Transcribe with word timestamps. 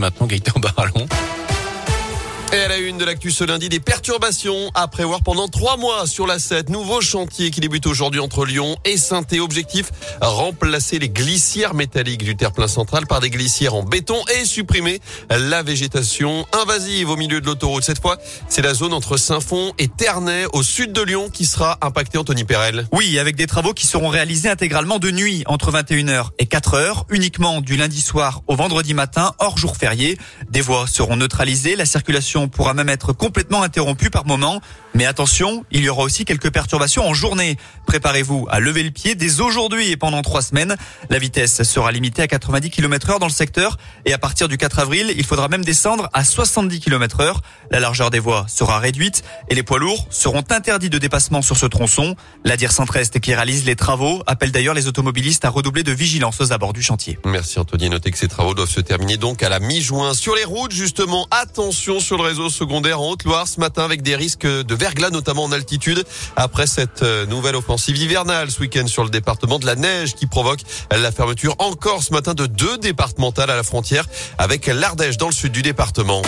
Maintenant, 0.00 0.28
Gaëtan 0.28 0.60
Barallon. 0.60 1.08
Et 2.50 2.60
à 2.60 2.68
la 2.68 2.78
une 2.78 2.96
de 2.96 3.04
l'actu 3.04 3.30
ce 3.30 3.44
lundi, 3.44 3.68
des 3.68 3.78
perturbations 3.78 4.70
à 4.72 4.88
prévoir 4.88 5.20
pendant 5.22 5.48
trois 5.48 5.76
mois 5.76 6.06
sur 6.06 6.26
la 6.26 6.38
7. 6.38 6.70
Nouveau 6.70 7.02
chantier 7.02 7.50
qui 7.50 7.60
débute 7.60 7.86
aujourd'hui 7.86 8.20
entre 8.20 8.46
Lyon 8.46 8.74
et 8.86 8.96
saint 8.96 9.22
Objectif, 9.38 9.90
remplacer 10.22 10.98
les 10.98 11.10
glissières 11.10 11.74
métalliques 11.74 12.24
du 12.24 12.36
terre-plein 12.36 12.66
central 12.66 13.06
par 13.06 13.20
des 13.20 13.28
glissières 13.28 13.74
en 13.74 13.82
béton 13.82 14.16
et 14.40 14.46
supprimer 14.46 15.00
la 15.28 15.62
végétation 15.62 16.46
invasive 16.58 17.10
au 17.10 17.16
milieu 17.16 17.42
de 17.42 17.46
l'autoroute. 17.46 17.84
Cette 17.84 18.00
fois, 18.00 18.16
c'est 18.48 18.62
la 18.62 18.72
zone 18.72 18.94
entre 18.94 19.18
Saint-Fond 19.18 19.74
et 19.78 19.88
Ternay 19.88 20.46
au 20.54 20.62
sud 20.62 20.92
de 20.92 21.02
Lyon 21.02 21.28
qui 21.30 21.44
sera 21.44 21.76
impactée, 21.82 22.16
Anthony 22.16 22.44
Perel. 22.44 22.86
Oui, 22.92 23.18
avec 23.18 23.36
des 23.36 23.46
travaux 23.46 23.74
qui 23.74 23.86
seront 23.86 24.08
réalisés 24.08 24.48
intégralement 24.48 24.98
de 24.98 25.10
nuit 25.10 25.42
entre 25.46 25.70
21h 25.70 26.28
et 26.38 26.46
4h, 26.46 27.04
uniquement 27.10 27.60
du 27.60 27.76
lundi 27.76 28.00
soir 28.00 28.40
au 28.46 28.56
vendredi 28.56 28.94
matin, 28.94 29.34
hors 29.38 29.58
jour 29.58 29.76
férié. 29.76 30.16
Des 30.48 30.62
voies 30.62 30.86
seront 30.86 31.16
neutralisées, 31.16 31.76
la 31.76 31.84
circulation 31.84 32.37
pourra 32.46 32.74
même 32.74 32.88
être 32.88 33.12
complètement 33.12 33.62
interrompue 33.62 34.10
par 34.10 34.26
moment. 34.26 34.60
Mais 34.94 35.06
attention, 35.06 35.64
il 35.70 35.82
y 35.82 35.88
aura 35.88 36.02
aussi 36.02 36.24
quelques 36.24 36.50
perturbations 36.50 37.06
en 37.06 37.14
journée. 37.14 37.56
Préparez-vous 37.86 38.46
à 38.50 38.60
lever 38.60 38.82
le 38.82 38.90
pied 38.90 39.14
dès 39.14 39.40
aujourd'hui 39.40 39.90
et 39.90 39.96
pendant 39.96 40.22
trois 40.22 40.42
semaines. 40.42 40.76
La 41.10 41.18
vitesse 41.18 41.62
sera 41.62 41.92
limitée 41.92 42.22
à 42.22 42.26
90 42.26 42.70
km 42.70 43.10
heure 43.10 43.18
dans 43.18 43.26
le 43.26 43.32
secteur 43.32 43.76
et 44.06 44.12
à 44.12 44.18
partir 44.18 44.48
du 44.48 44.56
4 44.56 44.78
avril, 44.78 45.12
il 45.16 45.24
faudra 45.24 45.48
même 45.48 45.64
descendre 45.64 46.08
à 46.12 46.24
70 46.24 46.80
km 46.80 47.20
heure. 47.20 47.42
La 47.70 47.80
largeur 47.80 48.10
des 48.10 48.18
voies 48.18 48.46
sera 48.48 48.78
réduite 48.78 49.22
et 49.48 49.54
les 49.54 49.62
poids 49.62 49.78
lourds 49.78 50.06
seront 50.10 50.44
interdits 50.50 50.90
de 50.90 50.98
dépassement 50.98 51.42
sur 51.42 51.56
ce 51.56 51.66
tronçon. 51.66 52.16
La 52.44 52.56
DIR 52.56 52.72
Centre-Est 52.72 53.20
qui 53.20 53.34
réalise 53.34 53.64
les 53.64 53.76
travaux 53.76 54.22
appelle 54.26 54.52
d'ailleurs 54.52 54.74
les 54.74 54.86
automobilistes 54.86 55.44
à 55.44 55.50
redoubler 55.50 55.82
de 55.82 55.92
vigilance 55.92 56.40
aux 56.40 56.52
abords 56.52 56.72
du 56.72 56.82
chantier. 56.82 57.18
Merci 57.24 57.58
Anthony. 57.58 57.90
Notez 57.90 58.10
que 58.10 58.18
ces 58.18 58.28
travaux 58.28 58.54
doivent 58.54 58.70
se 58.70 58.80
terminer 58.80 59.16
donc 59.16 59.42
à 59.42 59.48
la 59.48 59.60
mi-juin. 59.60 60.14
Sur 60.14 60.34
les 60.34 60.44
routes, 60.44 60.72
justement, 60.72 61.26
attention 61.30 62.00
sur 62.00 62.16
le 62.16 62.24
réseau 62.24 62.48
secondaire 62.50 63.00
en 63.00 63.10
Haute-Loire 63.10 63.46
ce 63.46 63.60
matin 63.60 63.84
avec 63.84 64.02
des 64.02 64.16
risques 64.16 64.46
de 64.46 64.74
verglas, 64.78 65.10
notamment 65.10 65.44
en 65.44 65.52
altitude. 65.52 66.04
Après 66.36 66.66
cette 66.66 67.02
euh, 67.02 67.26
nouvelle 67.26 67.56
offensive 67.56 67.96
hivernale 67.96 68.50
ce 68.50 68.60
week-end 68.60 68.86
sur 68.86 69.04
le 69.04 69.10
département 69.10 69.58
de 69.58 69.66
la 69.66 69.74
neige 69.74 70.14
qui 70.14 70.26
provoque 70.26 70.60
la 70.90 71.12
fermeture 71.12 71.54
encore 71.58 72.02
ce 72.02 72.12
matin 72.12 72.34
de 72.34 72.46
deux 72.46 72.78
départementales 72.78 73.50
à 73.50 73.56
la 73.56 73.62
frontière 73.62 74.06
avec 74.38 74.66
l'Ardèche 74.66 75.16
dans 75.16 75.26
le 75.26 75.32
sud 75.32 75.52
du 75.52 75.62
département. 75.62 76.22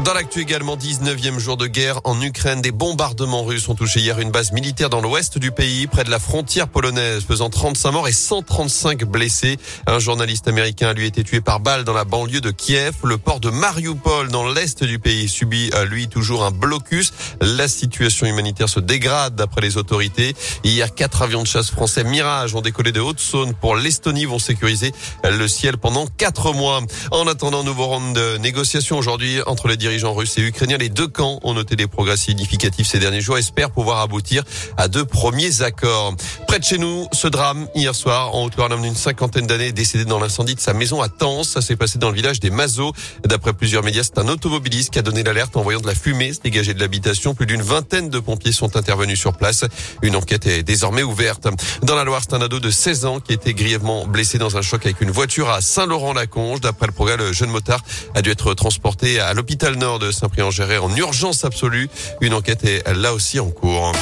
Dans 0.00 0.12
l'actu 0.12 0.40
également, 0.40 0.76
19e 0.76 1.38
jour 1.38 1.56
de 1.56 1.68
guerre 1.68 2.00
en 2.02 2.20
Ukraine, 2.20 2.60
des 2.60 2.72
bombardements 2.72 3.44
russes 3.44 3.68
ont 3.68 3.76
touché 3.76 4.00
hier 4.00 4.18
une 4.18 4.32
base 4.32 4.50
militaire 4.50 4.90
dans 4.90 5.00
l'ouest 5.00 5.38
du 5.38 5.52
pays, 5.52 5.86
près 5.86 6.02
de 6.02 6.10
la 6.10 6.18
frontière 6.18 6.66
polonaise, 6.66 7.24
faisant 7.24 7.48
35 7.48 7.92
morts 7.92 8.08
et 8.08 8.12
135 8.12 9.04
blessés. 9.04 9.56
Un 9.86 10.00
journaliste 10.00 10.48
américain 10.48 10.88
a 10.88 10.94
lui 10.94 11.06
été 11.06 11.22
tué 11.22 11.40
par 11.40 11.60
balle 11.60 11.84
dans 11.84 11.92
la 11.92 12.04
banlieue 12.04 12.40
de 12.40 12.50
Kiev. 12.50 12.96
Le 13.04 13.18
port 13.18 13.38
de 13.38 13.50
Mariupol, 13.50 14.28
dans 14.28 14.48
l'est 14.48 14.82
du 14.82 14.98
pays, 14.98 15.28
subit 15.28 15.70
lui 15.88 16.08
toujours 16.08 16.44
un 16.44 16.50
blocus. 16.50 17.12
La 17.40 17.68
situation 17.68 18.26
humanitaire 18.26 18.68
se 18.68 18.80
dégrade 18.80 19.36
d'après 19.36 19.60
les 19.60 19.76
autorités. 19.76 20.34
Hier, 20.64 20.92
quatre 20.92 21.22
avions 21.22 21.42
de 21.42 21.46
chasse 21.46 21.70
français 21.70 22.02
Mirage 22.02 22.54
ont 22.56 22.62
décollé 22.62 22.90
de 22.90 23.00
Haute-Saône 23.00 23.54
pour 23.54 23.76
l'Estonie, 23.76 24.24
vont 24.24 24.40
sécuriser 24.40 24.92
le 25.22 25.46
ciel 25.46 25.78
pendant 25.78 26.06
quatre 26.08 26.52
mois. 26.52 26.80
En 27.12 27.28
attendant, 27.28 27.62
nouveau 27.62 27.86
round 27.86 28.14
de 28.16 28.38
négociations 28.38 28.98
aujourd'hui 28.98 29.40
entre 29.46 29.68
les 29.68 29.76
dirigeants 29.84 30.14
russes 30.14 30.38
et 30.38 30.40
ukrainiens. 30.40 30.78
Les 30.78 30.88
deux 30.88 31.08
camps 31.08 31.40
ont 31.42 31.52
noté 31.52 31.76
des 31.76 31.86
progrès 31.86 32.16
significatifs 32.16 32.86
ces 32.86 32.98
derniers 32.98 33.20
jours, 33.20 33.36
espèrent 33.36 33.70
pouvoir 33.70 34.00
aboutir 34.00 34.42
à 34.78 34.88
deux 34.88 35.04
premiers 35.04 35.60
accords. 35.60 36.14
Près 36.48 36.58
de 36.58 36.64
chez 36.64 36.78
nous, 36.78 37.06
ce 37.12 37.28
drame 37.28 37.68
hier 37.74 37.94
soir 37.94 38.34
en 38.34 38.44
Haute-Loire, 38.44 38.70
d'une 38.70 38.94
cinquantaine 38.94 39.46
d'années 39.46 39.72
décédé 39.72 40.06
dans 40.06 40.18
l'incendie 40.18 40.54
de 40.54 40.60
sa 40.60 40.72
maison 40.72 41.02
à 41.02 41.10
Tens. 41.10 41.50
Ça 41.50 41.60
s'est 41.60 41.76
passé 41.76 41.98
dans 41.98 42.08
le 42.08 42.16
village 42.16 42.40
des 42.40 42.48
Mazos. 42.48 42.94
D'après 43.26 43.52
plusieurs 43.52 43.82
médias, 43.82 44.04
c'est 44.04 44.18
un 44.18 44.28
automobiliste 44.28 44.90
qui 44.90 44.98
a 44.98 45.02
donné 45.02 45.22
l'alerte 45.22 45.54
en 45.54 45.60
voyant 45.60 45.80
de 45.80 45.86
la 45.86 45.94
fumée 45.94 46.32
se 46.32 46.40
dégager 46.40 46.72
de 46.72 46.80
l'habitation. 46.80 47.34
Plus 47.34 47.44
d'une 47.44 47.60
vingtaine 47.60 48.08
de 48.08 48.18
pompiers 48.20 48.52
sont 48.52 48.78
intervenus 48.78 49.20
sur 49.20 49.34
place. 49.36 49.66
Une 50.00 50.16
enquête 50.16 50.46
est 50.46 50.62
désormais 50.62 51.02
ouverte. 51.02 51.46
Dans 51.82 51.94
la 51.94 52.04
Loire, 52.04 52.22
c'est 52.26 52.34
un 52.34 52.40
ado 52.40 52.58
de 52.58 52.70
16 52.70 53.04
ans 53.04 53.20
qui 53.20 53.32
a 53.32 53.34
été 53.34 53.52
grièvement 53.52 54.06
blessé 54.06 54.38
dans 54.38 54.56
un 54.56 54.62
choc 54.62 54.86
avec 54.86 55.02
une 55.02 55.10
voiture 55.10 55.50
à 55.50 55.60
Saint-Laurent-la-Conge. 55.60 56.62
D'après 56.62 56.86
le 56.86 56.92
progrès, 56.92 57.18
le 57.18 57.34
jeune 57.34 57.50
motard 57.50 57.82
a 58.14 58.22
dû 58.22 58.30
être 58.30 58.54
transporté 58.54 59.20
à 59.20 59.34
l'hôpital 59.34 59.73
nord 59.76 59.98
de 59.98 60.10
Saint-Prix-en-Géret 60.10 60.78
en 60.78 60.94
urgence 60.96 61.44
absolue. 61.44 61.88
Une 62.20 62.34
enquête 62.34 62.64
est 62.64 62.92
là 62.94 63.14
aussi 63.14 63.40
en 63.40 63.50
cours. 63.50 63.92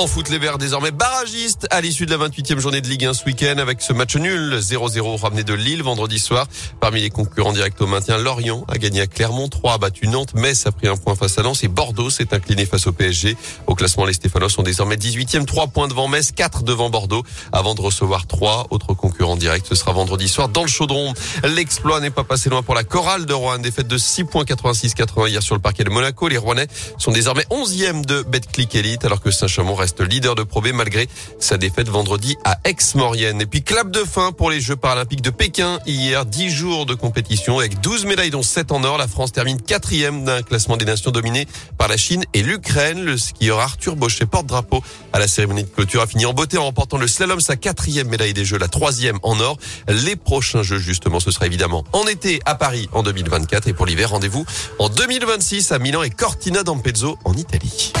En 0.00 0.06
foot, 0.06 0.30
les 0.30 0.38
Verts 0.38 0.56
désormais 0.56 0.92
barragistes 0.92 1.66
à 1.70 1.82
l'issue 1.82 2.06
de 2.06 2.16
la 2.16 2.26
28e 2.26 2.58
journée 2.58 2.80
de 2.80 2.88
Ligue 2.88 3.04
1 3.04 3.12
ce 3.12 3.22
week-end 3.26 3.58
avec 3.58 3.82
ce 3.82 3.92
match 3.92 4.16
nul 4.16 4.56
0-0 4.58 5.20
ramené 5.20 5.44
de 5.44 5.52
Lille 5.52 5.82
vendredi 5.82 6.18
soir. 6.18 6.46
Parmi 6.80 7.02
les 7.02 7.10
concurrents 7.10 7.52
directs 7.52 7.78
au 7.82 7.86
maintien, 7.86 8.16
Lorient 8.16 8.64
a 8.68 8.78
gagné 8.78 9.02
à 9.02 9.06
Clermont, 9.06 9.48
3 9.48 9.74
a 9.74 9.76
battu 9.76 10.08
Nantes, 10.08 10.32
Metz 10.32 10.64
a 10.66 10.72
pris 10.72 10.88
un 10.88 10.96
point 10.96 11.14
face 11.16 11.36
à 11.36 11.42
Lens 11.42 11.62
et 11.64 11.68
Bordeaux 11.68 12.08
s'est 12.08 12.32
incliné 12.32 12.64
face 12.64 12.86
au 12.86 12.92
PSG. 12.92 13.36
Au 13.66 13.74
classement, 13.74 14.06
les 14.06 14.14
Stéphanois 14.14 14.48
sont 14.48 14.62
désormais 14.62 14.96
18e, 14.96 15.44
3 15.44 15.66
points 15.66 15.86
devant 15.86 16.08
Metz, 16.08 16.32
4 16.32 16.62
devant 16.62 16.88
Bordeaux 16.88 17.22
avant 17.52 17.74
de 17.74 17.82
recevoir 17.82 18.26
3 18.26 18.68
autres 18.70 18.94
concurrents 18.94 19.36
directs. 19.36 19.66
Ce 19.68 19.74
sera 19.74 19.92
vendredi 19.92 20.28
soir 20.28 20.48
dans 20.48 20.62
le 20.62 20.68
Chaudron. 20.68 21.12
L'exploit 21.44 22.00
n'est 22.00 22.08
pas 22.08 22.24
passé 22.24 22.48
loin 22.48 22.62
pour 22.62 22.74
la 22.74 22.84
chorale 22.84 23.26
de 23.26 23.34
Rouen, 23.34 23.58
défaite 23.58 23.88
de 23.88 23.98
6 23.98 24.24
points 24.24 24.44
86-80 24.44 25.28
hier 25.28 25.42
sur 25.42 25.54
le 25.54 25.60
parquet 25.60 25.84
de 25.84 25.90
Monaco. 25.90 26.26
Les 26.28 26.38
Rouennais 26.38 26.68
sont 26.96 27.12
désormais 27.12 27.44
11e 27.50 28.06
de 28.06 28.22
Betclic 28.22 28.74
Elite 28.74 29.04
alors 29.04 29.20
que 29.20 29.30
Saint-Chamond 29.30 29.74
reste 29.74 29.89
leader 29.98 30.36
de 30.36 30.44
Pro 30.44 30.60
malgré 30.72 31.08
sa 31.38 31.56
défaite 31.56 31.88
vendredi 31.88 32.36
à 32.44 32.58
Aix-Maurienne. 32.64 33.40
Et 33.40 33.46
puis 33.46 33.62
clap 33.62 33.90
de 33.90 34.04
fin 34.04 34.30
pour 34.30 34.50
les 34.50 34.60
Jeux 34.60 34.76
paralympiques 34.76 35.22
de 35.22 35.30
Pékin. 35.30 35.78
Hier, 35.86 36.26
10 36.26 36.50
jours 36.50 36.86
de 36.86 36.94
compétition 36.94 37.58
avec 37.58 37.80
12 37.80 38.04
médailles 38.04 38.30
dont 38.30 38.42
7 38.42 38.72
en 38.72 38.84
or. 38.84 38.98
La 38.98 39.08
France 39.08 39.32
termine 39.32 39.60
quatrième 39.60 40.24
d'un 40.24 40.42
classement 40.42 40.76
des 40.76 40.84
nations 40.84 41.10
dominé 41.10 41.46
par 41.78 41.88
la 41.88 41.96
Chine 41.96 42.24
et 42.34 42.42
l'Ukraine. 42.42 43.02
Le 43.02 43.16
skieur 43.16 43.58
Arthur 43.58 43.96
Bochet 43.96 44.26
porte-drapeau 44.26 44.82
à 45.12 45.18
la 45.18 45.26
cérémonie 45.26 45.64
de 45.64 45.68
clôture 45.68 46.02
a 46.02 46.06
fini 46.06 46.26
en 46.26 46.34
beauté 46.34 46.58
en 46.58 46.64
remportant 46.64 46.98
le 46.98 47.08
slalom, 47.08 47.40
sa 47.40 47.56
quatrième 47.56 48.08
médaille 48.08 48.34
des 48.34 48.44
Jeux, 48.44 48.58
la 48.58 48.68
troisième 48.68 49.18
en 49.22 49.40
or. 49.40 49.56
Les 49.88 50.16
prochains 50.16 50.62
Jeux, 50.62 50.78
justement, 50.78 51.20
ce 51.20 51.30
sera 51.30 51.46
évidemment 51.46 51.84
en 51.92 52.06
été 52.06 52.40
à 52.44 52.54
Paris 52.54 52.88
en 52.92 53.02
2024 53.02 53.68
et 53.68 53.72
pour 53.72 53.86
l'hiver, 53.86 54.10
rendez-vous 54.10 54.44
en 54.78 54.88
2026 54.88 55.72
à 55.72 55.78
Milan 55.78 56.02
et 56.02 56.10
Cortina 56.10 56.62
d'Ampezzo 56.62 57.18
en 57.24 57.34
Italie. 57.34 57.92